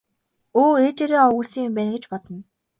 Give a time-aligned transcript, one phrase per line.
[0.61, 2.37] Өө ээжээрээ овоглосон юм байна гэж бодно.